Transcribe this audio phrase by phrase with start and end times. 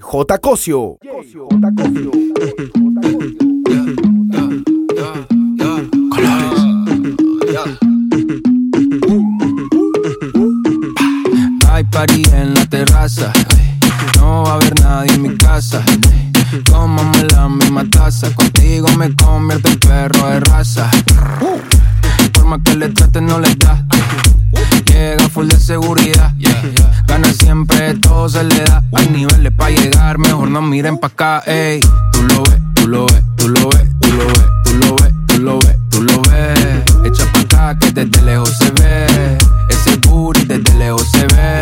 [0.00, 0.38] J.
[0.38, 0.96] Cosio.
[11.68, 13.32] Hay party en la terraza.
[14.16, 15.82] No va a haber nadie en mi casa.
[16.70, 18.34] Cómame la misma taza.
[18.34, 20.90] Contigo me convierto en perro de raza.
[22.32, 23.86] Forma que le traten no le da.
[24.86, 26.34] Llega full de seguridad.
[27.32, 28.82] Siempre, todo se le da.
[28.92, 31.80] Hay niveles para llegar, mejor no miren pa' acá, ey.
[32.12, 35.14] Tú lo ves, tú lo ves, tú lo ves, tú lo ves, tú lo ves,
[35.26, 36.82] tú lo ves, tú lo ves.
[37.04, 39.38] Echa pa' acá que desde lejos se ve.
[39.68, 41.58] Ese booty desde lejos se ve.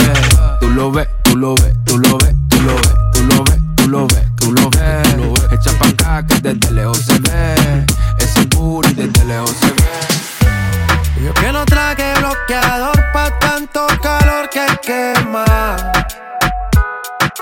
[0.61, 3.61] Tú lo ves, tú lo ves, tú lo ves, tú lo ves, tú lo ves,
[3.77, 5.53] tú lo ves, tú lo ves.
[5.53, 7.87] Echa pa' acá que desde lejos se ve.
[8.19, 11.25] Ese booty desde lejos se ve.
[11.25, 13.80] Yo que no traje bloqueador pa' tanto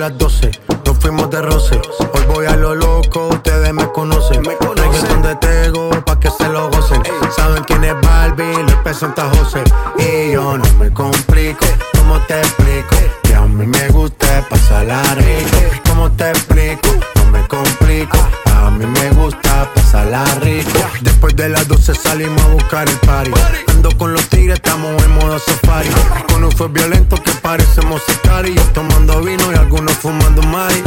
[0.00, 0.50] las 12,
[0.86, 1.78] nos fuimos de roce.
[2.14, 4.40] Hoy voy a lo loco, ustedes me conocen.
[4.40, 7.02] Me conocen de Tego pa' que se lo gocen.
[7.36, 9.62] Saben quién es Barbie, les presenta José.
[9.98, 11.66] Y yo no me complico,
[11.98, 12.96] ¿cómo te explico?
[13.24, 15.82] Que a mí me gusta pasarla rico.
[15.86, 17.09] ¿Cómo te explico?
[17.30, 18.18] Me complico.
[18.56, 20.80] A mí me gusta pasarla rico.
[21.00, 23.32] Después de las 12 salimos a buscar el party.
[23.68, 25.88] Ando con los tigres, estamos en modo safari.
[26.32, 28.72] Con un fue violento que parecemos sicarios.
[28.72, 30.82] Tomando vino y algunos fumando mari.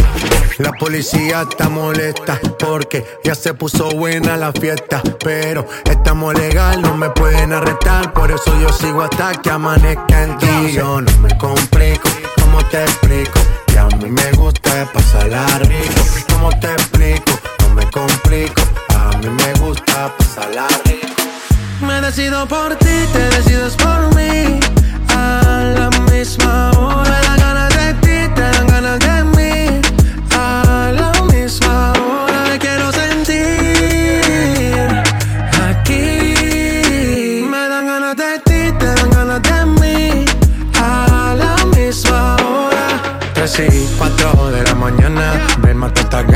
[0.60, 5.02] La policía está molesta porque ya se puso buena la fiesta.
[5.24, 8.14] Pero estamos legal, no me pueden arrestar.
[8.14, 10.38] Por eso yo sigo hasta que amanezca en.
[10.72, 13.40] Yo no me complico, ¿cómo te explico?
[13.68, 15.83] Que a mí me gusta pasarla rico.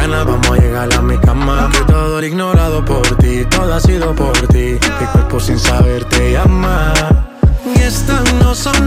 [0.07, 1.69] Ganas, vamos a llegar a mi cama.
[1.71, 4.77] Que todo era ignorado por ti, todo ha sido por ti.
[4.99, 6.93] Mi cuerpo sin saber te llama.
[7.75, 8.86] Y estas no son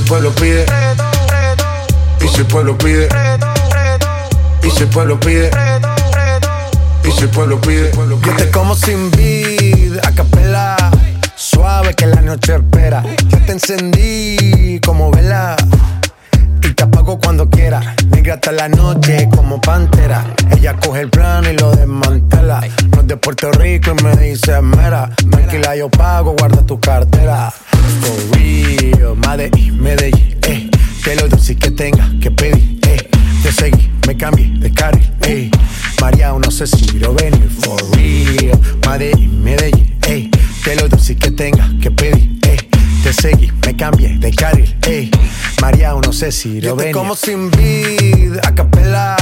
[0.00, 0.64] El pueblo pide,
[2.24, 3.08] y si el pueblo pide,
[4.62, 5.50] y si el pueblo pide,
[7.04, 7.92] y si el pueblo pide.
[7.92, 10.76] Yo te como sin vid, a capela,
[11.36, 13.02] suave que la noche espera.
[13.28, 15.56] Yo te encendí como vela
[16.62, 17.94] y te apago cuando quiera.
[18.10, 20.24] Negra hasta la noche como pantera.
[20.56, 22.62] Ella coge el plano y lo desmantela.
[22.94, 25.10] No es de Puerto Rico y me dice mera.
[25.30, 27.52] Tranquila, yo pago, guarda tu cartera.
[28.00, 30.70] For real, Medellín, Medellín, eh.
[31.04, 33.08] Que lo dulce que tenga que pedir, eh.
[33.42, 35.50] Te seguí, me cambié de carril, eh.
[36.00, 37.48] María, no sé si lo venir.
[37.60, 40.30] For real, Medellín, Medellín, eh.
[40.64, 42.56] Que lo dulce que tenga que pedir, eh.
[43.02, 45.10] Te seguí, me cambié de carril, ey.
[45.62, 46.92] María, no sé si lo ven.
[46.92, 49.16] como sin vid, a capela.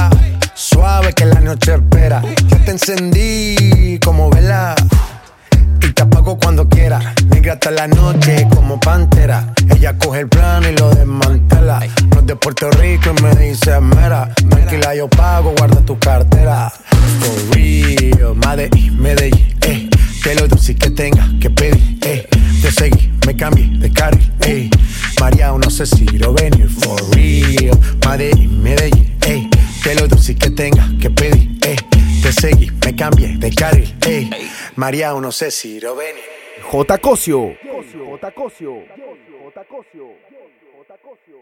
[0.53, 2.21] Suave que la noche espera.
[2.47, 4.75] Yo te encendí como vela.
[5.81, 7.13] Y te apago cuando quiera.
[7.51, 9.53] Hasta la noche como pantera.
[9.75, 11.79] Ella coge el plano y lo desmantela.
[12.11, 14.33] No es de Puerto Rico y me dice mera.
[14.35, 16.71] Tranquila, yo pago, guarda tu cartera.
[17.19, 19.89] For real, Medellín, Medellín, eh.
[20.23, 22.29] Que lo dulce que tenga que pedir, eh.
[22.61, 24.69] Te seguí, me cambié de carril, ey.
[25.19, 27.77] María, no sé si lo venir, for real.
[28.07, 29.49] Medellín, Medellín, ey.
[29.83, 31.77] Que lo dulce que tenga que pedir, ey.
[32.21, 34.29] Te seguí, me cambié de carril, ey.
[34.75, 36.38] María, no sé si lo venir.
[36.61, 36.97] J.
[36.99, 37.55] Cosio.
[37.63, 38.31] J.
[38.31, 38.83] Cosio.
[39.55, 39.63] J.
[39.65, 40.13] Cosio.
[40.87, 41.39] J Cosio.